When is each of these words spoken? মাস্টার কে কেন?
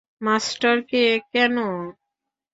মাস্টার 0.21 0.77
কে 0.89 1.03
কেন? 1.33 1.55